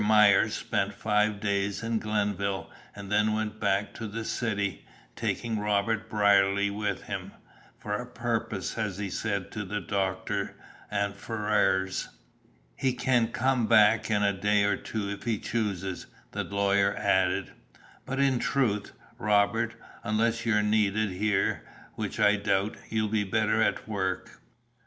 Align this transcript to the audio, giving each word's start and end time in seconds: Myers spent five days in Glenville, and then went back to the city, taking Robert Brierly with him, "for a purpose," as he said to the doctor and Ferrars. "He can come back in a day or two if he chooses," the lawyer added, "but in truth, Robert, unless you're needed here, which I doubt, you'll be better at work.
Myers 0.03 0.55
spent 0.55 0.95
five 0.95 1.39
days 1.39 1.83
in 1.83 1.99
Glenville, 1.99 2.71
and 2.95 3.11
then 3.11 3.33
went 3.33 3.59
back 3.59 3.93
to 3.93 4.07
the 4.07 4.25
city, 4.25 4.83
taking 5.15 5.59
Robert 5.59 6.09
Brierly 6.09 6.71
with 6.71 7.03
him, 7.03 7.33
"for 7.77 7.93
a 7.93 8.07
purpose," 8.07 8.79
as 8.79 8.97
he 8.97 9.11
said 9.11 9.51
to 9.51 9.63
the 9.63 9.79
doctor 9.79 10.55
and 10.89 11.13
Ferrars. 11.13 12.09
"He 12.75 12.93
can 12.93 13.27
come 13.27 13.67
back 13.67 14.09
in 14.09 14.23
a 14.23 14.33
day 14.33 14.63
or 14.63 14.75
two 14.75 15.07
if 15.07 15.21
he 15.21 15.37
chooses," 15.37 16.07
the 16.31 16.43
lawyer 16.43 16.95
added, 16.95 17.53
"but 18.03 18.19
in 18.19 18.39
truth, 18.39 18.93
Robert, 19.19 19.75
unless 20.03 20.47
you're 20.47 20.63
needed 20.63 21.11
here, 21.11 21.63
which 21.93 22.19
I 22.19 22.37
doubt, 22.37 22.75
you'll 22.89 23.07
be 23.07 23.23
better 23.23 23.61
at 23.61 23.87
work. 23.87 24.41